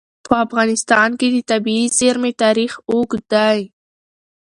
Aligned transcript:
په 0.27 0.33
افغانستان 0.45 1.09
کې 1.19 1.27
د 1.31 1.37
طبیعي 1.51 1.85
زیرمې 1.99 2.31
تاریخ 2.43 2.71
اوږد 2.89 3.23
دی. 3.33 3.59